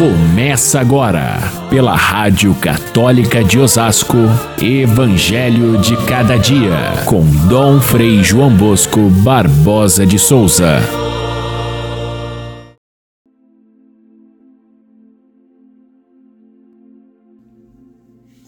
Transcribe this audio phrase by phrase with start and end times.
[0.00, 1.36] Começa agora,
[1.68, 4.16] pela Rádio Católica de Osasco,
[4.58, 7.20] Evangelho de Cada Dia, com
[7.50, 10.78] Dom Frei João Bosco Barbosa de Souza.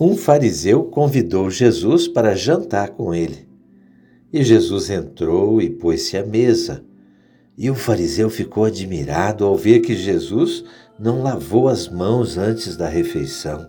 [0.00, 3.46] Um fariseu convidou Jesus para jantar com ele.
[4.32, 6.82] E Jesus entrou e pôs-se à mesa.
[7.58, 10.64] E o fariseu ficou admirado ao ver que Jesus
[11.02, 13.66] não lavou as mãos antes da refeição.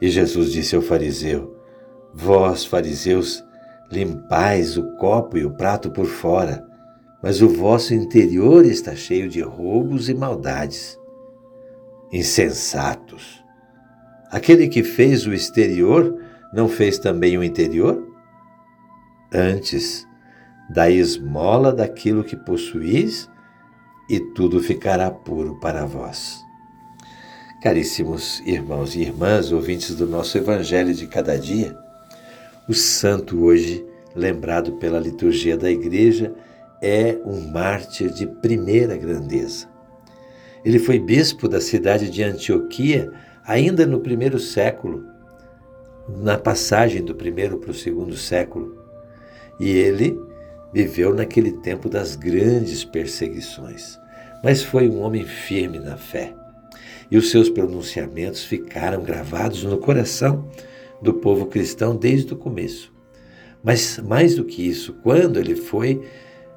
[0.00, 1.54] E Jesus disse ao fariseu:
[2.14, 3.44] Vós, fariseus,
[3.92, 6.66] limpais o copo e o prato por fora,
[7.22, 10.98] mas o vosso interior está cheio de roubos e maldades.
[12.10, 13.44] Insensatos!
[14.30, 16.18] Aquele que fez o exterior
[16.54, 18.02] não fez também o interior?
[19.30, 20.06] Antes,
[20.70, 23.28] dai esmola daquilo que possuís
[24.08, 26.44] e tudo ficará puro para vós.
[27.62, 31.74] Caríssimos irmãos e irmãs, ouvintes do nosso Evangelho de cada dia,
[32.68, 36.34] o santo hoje, lembrado pela liturgia da Igreja,
[36.82, 39.66] é um mártir de primeira grandeza.
[40.64, 43.12] Ele foi bispo da cidade de Antioquia
[43.46, 45.04] ainda no primeiro século,
[46.08, 48.76] na passagem do primeiro para o segundo século.
[49.60, 50.18] E ele
[50.74, 53.96] viveu naquele tempo das grandes perseguições,
[54.42, 56.34] mas foi um homem firme na fé.
[57.08, 60.50] E os seus pronunciamentos ficaram gravados no coração
[61.00, 62.92] do povo cristão desde o começo.
[63.62, 66.02] Mas mais do que isso, quando ele foi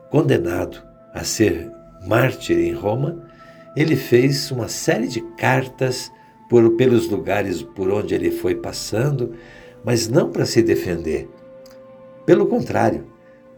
[0.09, 0.81] condenado
[1.13, 1.71] a ser
[2.07, 3.23] mártir em Roma,
[3.75, 6.11] ele fez uma série de cartas
[6.49, 9.33] por, pelos lugares por onde ele foi passando,
[9.85, 11.29] mas não para se defender,
[12.25, 13.05] pelo contrário,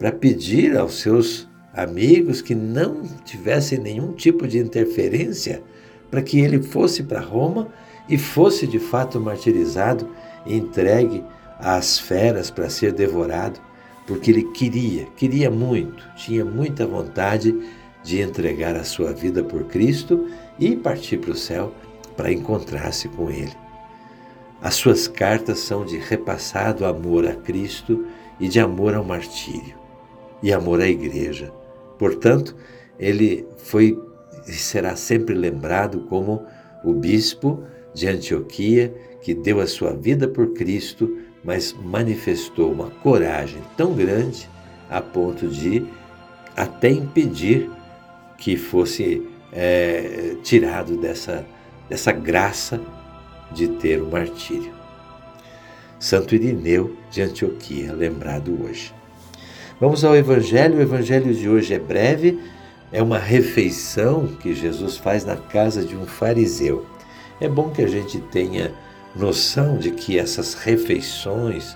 [0.00, 5.62] para pedir aos seus amigos que não tivessem nenhum tipo de interferência
[6.10, 7.68] para que ele fosse para Roma
[8.08, 10.08] e fosse de fato martirizado
[10.46, 11.22] e entregue
[11.58, 13.60] às feras para ser devorado,
[14.06, 17.54] porque ele queria, queria muito, tinha muita vontade
[18.02, 20.28] de entregar a sua vida por Cristo
[20.58, 21.74] e partir para o céu
[22.16, 23.52] para encontrar-se com Ele.
[24.62, 28.06] As suas cartas são de repassado amor a Cristo
[28.40, 29.79] e de amor ao martírio
[30.42, 31.52] e amor à igreja.
[31.98, 32.56] Portanto,
[32.98, 33.98] ele foi
[34.46, 36.44] e será sempre lembrado como
[36.82, 37.62] o bispo
[37.94, 44.48] de Antioquia que deu a sua vida por Cristo, mas manifestou uma coragem tão grande
[44.88, 45.86] a ponto de
[46.56, 47.70] até impedir
[48.38, 51.46] que fosse é, tirado dessa,
[51.88, 52.80] dessa graça
[53.52, 54.72] de ter o martírio.
[55.98, 58.99] Santo Irineu de Antioquia, lembrado hoje.
[59.80, 60.76] Vamos ao Evangelho.
[60.76, 62.38] O Evangelho de hoje é breve,
[62.92, 66.84] é uma refeição que Jesus faz na casa de um fariseu.
[67.40, 68.74] É bom que a gente tenha
[69.16, 71.74] noção de que essas refeições,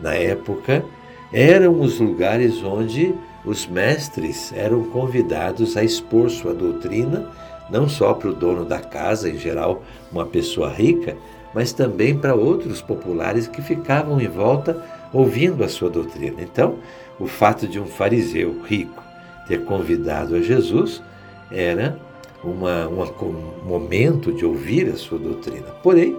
[0.00, 0.82] na época,
[1.30, 7.28] eram os lugares onde os mestres eram convidados a expor sua doutrina,
[7.68, 11.14] não só para o dono da casa, em geral, uma pessoa rica,
[11.54, 14.82] mas também para outros populares que ficavam em volta
[15.12, 16.42] ouvindo a sua doutrina.
[16.42, 16.78] Então,
[17.18, 19.02] o fato de um fariseu rico
[19.46, 21.02] ter convidado a Jesus
[21.50, 21.98] era
[22.42, 25.68] uma, uma, um momento de ouvir a sua doutrina.
[25.82, 26.16] Porém,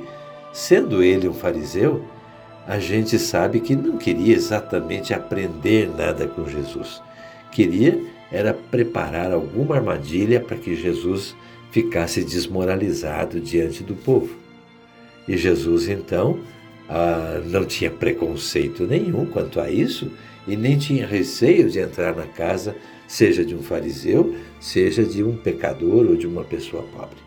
[0.54, 2.04] sendo ele um fariseu,
[2.68, 7.02] a gente sabe que não queria exatamente aprender nada com Jesus.
[7.52, 8.02] Queria
[8.32, 11.36] era preparar alguma armadilha para que Jesus
[11.72, 14.45] ficasse desmoralizado diante do povo.
[15.28, 16.40] E Jesus, então,
[16.88, 20.12] ah, não tinha preconceito nenhum quanto a isso
[20.48, 22.76] e nem tinha receio de entrar na casa,
[23.08, 27.18] seja de um fariseu, seja de um pecador ou de uma pessoa pobre.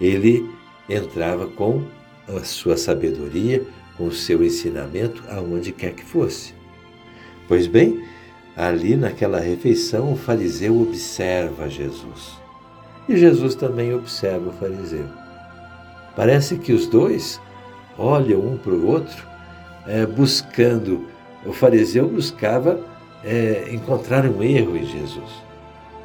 [0.00, 0.48] Ele
[0.88, 1.82] entrava com
[2.28, 3.64] a sua sabedoria,
[3.96, 6.54] com o seu ensinamento, aonde quer que fosse.
[7.48, 8.04] Pois bem,
[8.56, 12.36] ali naquela refeição, o fariseu observa Jesus.
[13.08, 15.25] E Jesus também observa o fariseu.
[16.16, 17.40] Parece que os dois
[17.98, 19.24] olham um para o outro,
[19.86, 21.06] é, buscando.
[21.44, 22.80] O fariseu buscava
[23.22, 25.46] é, encontrar um erro em Jesus.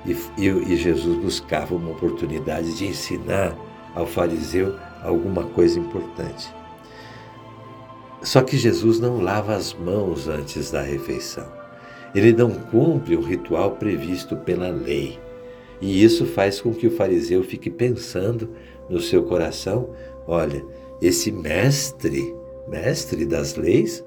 [0.05, 3.55] E, e, e Jesus buscava uma oportunidade de ensinar
[3.95, 6.53] ao fariseu alguma coisa importante.
[8.21, 11.47] Só que Jesus não lava as mãos antes da refeição.
[12.13, 15.19] Ele não cumpre o ritual previsto pela lei.
[15.79, 18.49] E isso faz com que o fariseu fique pensando
[18.89, 19.89] no seu coração:
[20.27, 20.63] olha,
[21.01, 22.33] esse mestre,
[22.67, 24.03] mestre das leis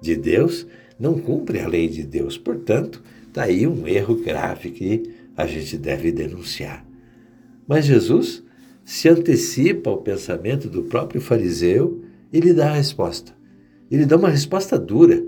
[0.00, 0.66] de Deus,
[0.98, 2.36] não cumpre a lei de Deus.
[2.36, 5.02] Portanto, está aí um erro grave que
[5.36, 6.86] a gente deve denunciar.
[7.66, 8.42] Mas Jesus
[8.84, 13.32] se antecipa ao pensamento do próprio fariseu e lhe dá a resposta.
[13.90, 15.24] Ele dá uma resposta dura.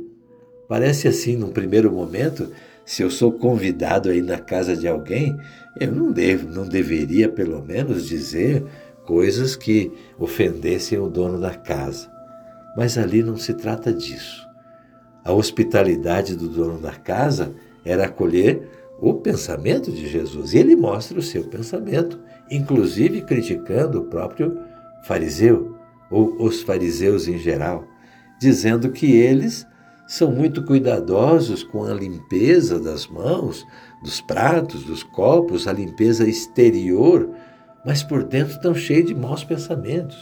[0.69, 2.51] Parece assim, num primeiro momento,
[2.85, 5.37] se eu sou convidado aí na casa de alguém,
[5.79, 8.65] eu não devo, não deveria pelo menos dizer
[9.07, 12.11] coisas que ofendessem o dono da casa.
[12.77, 14.47] Mas ali não se trata disso.
[15.25, 17.55] A hospitalidade do dono da casa
[17.85, 18.69] era acolher
[19.01, 20.53] o pensamento de Jesus.
[20.53, 22.21] E ele mostra o seu pensamento,
[22.51, 24.59] inclusive criticando o próprio
[25.05, 25.77] fariseu,
[26.11, 27.85] ou os fariseus em geral,
[28.41, 29.67] dizendo que eles
[30.07, 33.67] são muito cuidadosos com a limpeza das mãos,
[34.03, 37.29] dos pratos, dos copos, a limpeza exterior,
[37.87, 40.19] mas por dentro estão cheios de maus pensamentos.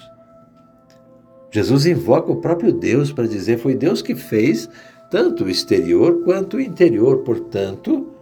[1.50, 4.68] Jesus invoca o próprio Deus para dizer: foi Deus que fez
[5.10, 8.12] tanto o exterior quanto o interior, portanto,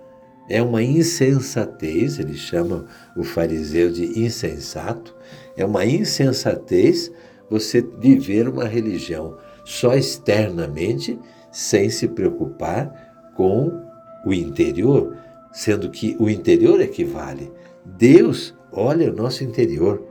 [0.49, 2.85] é uma insensatez, ele chama
[3.17, 5.15] o fariseu de insensato,
[5.57, 7.11] é uma insensatez
[7.51, 11.19] você viver uma religião só externamente,
[11.51, 13.83] sem se preocupar com
[14.25, 15.17] o interior,
[15.53, 17.51] sendo que o interior é que vale.
[17.85, 20.03] Deus olha o nosso interior.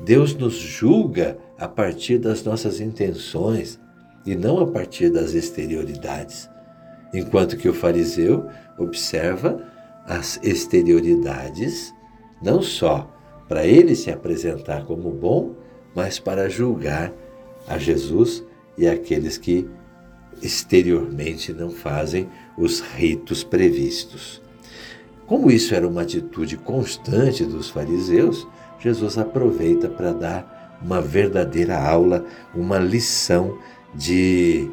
[0.00, 3.78] Deus nos julga a partir das nossas intenções
[4.24, 6.48] e não a partir das exterioridades.
[7.12, 8.46] Enquanto que o fariseu
[8.78, 9.62] observa
[10.06, 11.92] as exterioridades,
[12.42, 13.10] não só
[13.48, 15.54] para ele se apresentar como bom,
[15.94, 17.12] mas para julgar
[17.66, 18.44] a Jesus
[18.78, 19.68] e aqueles que
[20.40, 24.40] exteriormente não fazem os ritos previstos.
[25.30, 28.48] Como isso era uma atitude constante dos fariseus,
[28.80, 33.56] Jesus aproveita para dar uma verdadeira aula, uma lição
[33.94, 34.68] de,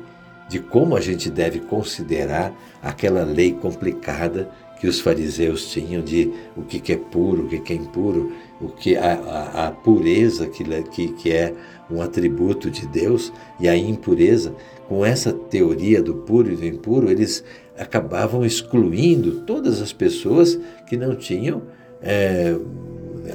[0.50, 2.52] de como a gente deve considerar
[2.82, 7.76] aquela lei complicada que os fariseus tinham de o que, é puro, o que, é
[7.76, 8.32] impuro,
[8.62, 11.54] o que a, a, a pureza que, que, que é
[11.90, 14.54] um atributo de Deus e a impureza.
[14.88, 17.44] Com essa teoria do puro e do impuro, eles
[17.78, 20.58] acabavam excluindo todas as pessoas
[20.88, 21.64] que não tinham,
[22.02, 22.56] é,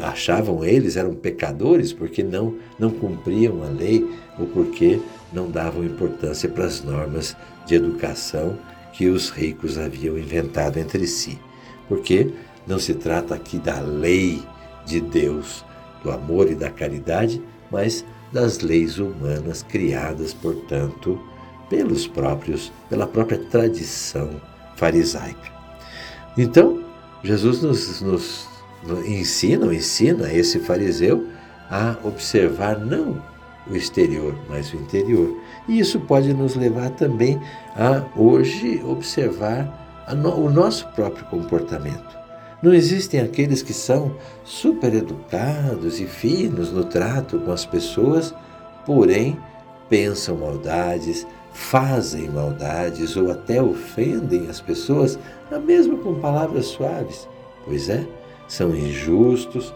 [0.00, 4.08] achavam eles eram pecadores porque não, não cumpriam a lei
[4.38, 4.98] ou porque
[5.32, 7.36] não davam importância para as normas
[7.66, 8.58] de educação
[8.92, 11.38] que os ricos haviam inventado entre si.
[11.88, 12.32] Porque
[12.66, 14.42] não se trata aqui da lei
[14.86, 15.64] de Deus,
[16.02, 21.20] do amor e da caridade, mas das leis humanas criadas, portanto,
[21.68, 24.40] pelos próprios, pela própria tradição
[24.76, 25.52] farisaica.
[26.36, 26.82] Então,
[27.22, 28.48] Jesus nos, nos,
[29.06, 31.26] ensina, ensina esse fariseu
[31.70, 33.31] a observar não
[33.70, 35.36] o exterior, mas o interior.
[35.68, 37.40] E isso pode nos levar também
[37.76, 42.22] a hoje observar no, o nosso próprio comportamento.
[42.62, 44.14] Não existem aqueles que são
[44.44, 48.32] super educados e finos no trato com as pessoas,
[48.86, 49.36] porém
[49.88, 55.18] pensam maldades, fazem maldades ou até ofendem as pessoas,
[55.64, 57.28] mesmo com palavras suaves.
[57.64, 58.06] Pois é,
[58.48, 59.74] são injustos,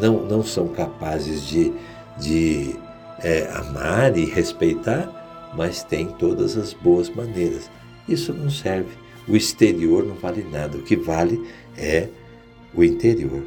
[0.00, 1.72] não, não são capazes de,
[2.18, 2.76] de
[3.24, 7.70] é, amar e respeitar, mas tem todas as boas maneiras.
[8.06, 8.90] Isso não serve.
[9.26, 10.76] O exterior não vale nada.
[10.76, 11.42] O que vale
[11.76, 12.08] é
[12.74, 13.42] o interior.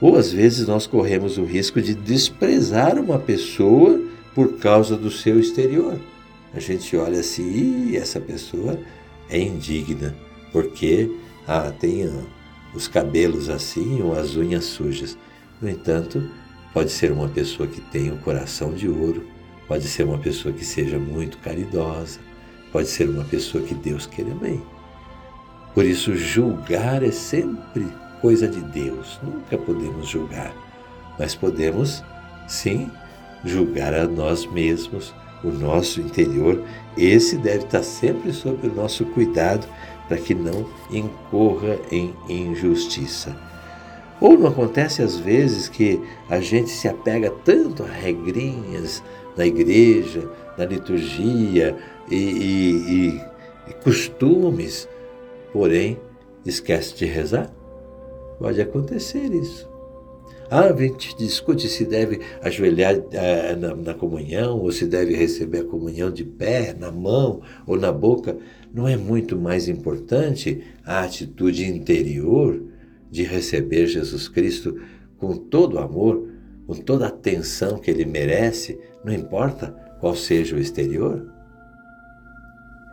[0.00, 4.00] Ou às vezes nós corremos o risco de desprezar uma pessoa
[4.34, 5.98] por causa do seu exterior.
[6.54, 8.78] A gente olha assim, e essa pessoa
[9.28, 10.16] é indigna,
[10.52, 11.10] porque
[11.46, 12.22] ah, tem ah,
[12.74, 15.18] os cabelos assim ou as unhas sujas.
[15.60, 16.28] No entanto,
[16.76, 19.26] Pode ser uma pessoa que tenha o um coração de ouro,
[19.66, 22.20] pode ser uma pessoa que seja muito caridosa,
[22.70, 24.60] pode ser uma pessoa que Deus queira bem.
[25.72, 27.88] Por isso, julgar é sempre
[28.20, 30.54] coisa de Deus, nunca podemos julgar,
[31.18, 32.04] mas podemos,
[32.46, 32.90] sim,
[33.42, 36.62] julgar a nós mesmos, o nosso interior.
[36.94, 39.66] Esse deve estar sempre sob o nosso cuidado
[40.08, 43.34] para que não incorra em injustiça.
[44.20, 49.02] Ou não acontece às vezes que a gente se apega tanto a regrinhas
[49.36, 51.76] na igreja, na liturgia
[52.10, 53.20] e, e, e,
[53.68, 54.88] e costumes,
[55.52, 55.98] porém
[56.44, 57.52] esquece de rezar?
[58.38, 59.68] Pode acontecer isso.
[60.48, 65.60] Ah, a gente discute se deve ajoelhar eh, na, na, comunhão, ou se deve receber
[65.60, 68.36] a comunhão de pé, na mão ou na boca.
[68.72, 72.62] Não é muito mais importante a atitude interior
[73.16, 74.78] de receber Jesus Cristo
[75.16, 76.28] com todo o amor,
[76.66, 81.32] com toda a atenção que ele merece, não importa qual seja o exterior?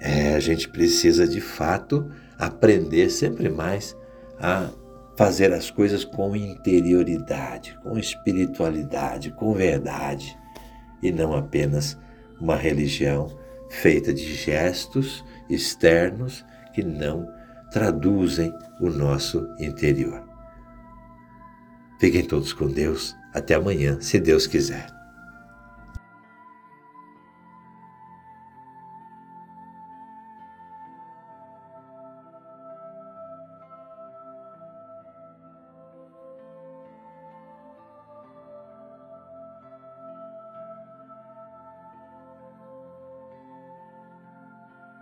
[0.01, 3.97] É, a gente precisa de fato aprender sempre mais
[4.39, 4.69] a
[5.17, 10.37] fazer as coisas com interioridade, com espiritualidade, com verdade,
[11.01, 11.97] e não apenas
[12.39, 13.37] uma religião
[13.69, 17.27] feita de gestos externos que não
[17.73, 20.23] traduzem o nosso interior.
[21.99, 23.15] Fiquem todos com Deus.
[23.33, 25.02] Até amanhã, se Deus quiser.